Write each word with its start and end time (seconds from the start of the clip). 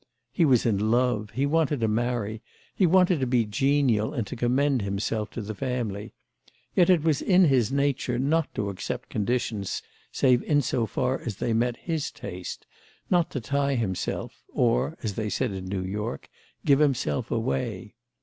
He 0.31 0.45
was 0.45 0.65
in 0.65 0.89
love, 0.89 1.29
he 1.35 1.45
wanted 1.45 1.79
to 1.81 1.87
marry, 1.87 2.41
he 2.73 2.87
wanted 2.87 3.19
to 3.19 3.27
be 3.27 3.45
genial 3.45 4.15
and 4.15 4.25
to 4.25 4.35
commend 4.35 4.81
himself 4.81 5.29
to 5.29 5.41
the 5.43 5.53
family; 5.53 6.15
yet 6.75 6.89
it 6.89 7.03
was 7.03 7.21
in 7.21 7.45
his 7.45 7.71
nature 7.71 8.17
not 8.17 8.51
to 8.55 8.71
accept 8.71 9.09
conditions 9.11 9.83
save 10.11 10.41
in 10.41 10.63
so 10.63 10.87
far 10.87 11.21
as 11.23 11.35
they 11.35 11.53
met 11.53 11.77
his 11.77 12.09
taste, 12.09 12.65
not 13.11 13.29
to 13.29 13.39
tie 13.39 13.75
himself 13.75 14.41
or, 14.51 14.97
as 15.03 15.13
they 15.13 15.29
said 15.29 15.51
in 15.51 15.65
New 15.65 15.83
York, 15.83 16.29
give 16.65 16.79
himself 16.79 17.29
away. 17.29 17.93